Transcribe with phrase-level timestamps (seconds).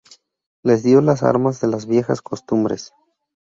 [0.63, 2.91] Les dio las armas de las viejas costumbres.